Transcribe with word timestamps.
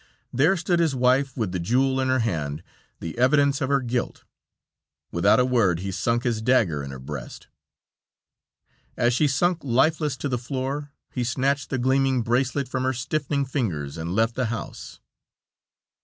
There 0.33 0.57
stood 0.57 0.79
his 0.79 0.95
wife 0.95 1.37
with 1.37 1.51
the 1.51 1.59
jewel 1.59 1.99
in 2.01 2.07
her 2.07 2.17
hand, 2.21 2.63
the 2.99 3.15
evidence 3.19 3.61
of 3.61 3.69
her 3.69 3.81
guilt. 3.81 4.23
Without 5.11 5.39
a 5.39 5.45
word 5.45 5.81
he 5.81 5.91
sunk 5.91 6.23
his 6.23 6.41
dagger 6.41 6.81
in 6.81 6.89
her 6.89 6.97
breast. 6.97 7.49
As 8.97 9.13
she 9.13 9.27
sunk 9.27 9.59
lifeless 9.63 10.17
to 10.17 10.27
the 10.27 10.39
floor, 10.39 10.89
he 11.11 11.23
snatched 11.23 11.69
the 11.69 11.77
gleaming 11.77 12.23
bracelet 12.23 12.67
from 12.67 12.83
her 12.83 12.93
stiffening 12.93 13.45
fingers 13.45 13.95
and 13.95 14.15
left 14.15 14.33
the 14.33 14.45
house. 14.45 14.99